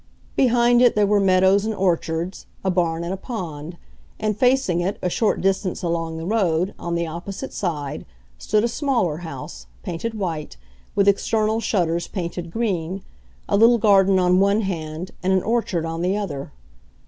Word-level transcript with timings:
Behind 0.35 0.81
it 0.81 0.95
there 0.95 1.05
were 1.05 1.19
meadows 1.19 1.63
and 1.63 1.75
orchards, 1.75 2.47
a 2.65 2.71
barn 2.71 3.03
and 3.03 3.13
a 3.13 3.17
pond; 3.17 3.77
and 4.19 4.35
facing 4.35 4.79
it, 4.81 4.97
a 5.03 5.11
short 5.11 5.41
distance 5.41 5.83
along 5.83 6.17
the 6.17 6.25
road, 6.25 6.73
on 6.79 6.95
the 6.95 7.05
opposite 7.05 7.53
side, 7.53 8.07
stood 8.39 8.63
a 8.63 8.67
smaller 8.67 9.17
house, 9.17 9.67
painted 9.83 10.15
white, 10.15 10.57
with 10.95 11.07
external 11.07 11.59
shutters 11.61 12.07
painted 12.07 12.49
green, 12.49 13.03
a 13.47 13.55
little 13.55 13.77
garden 13.77 14.17
on 14.17 14.39
one 14.39 14.61
hand 14.61 15.11
and 15.21 15.33
an 15.33 15.43
orchard 15.43 15.85
on 15.85 16.01
the 16.01 16.17
other. 16.17 16.51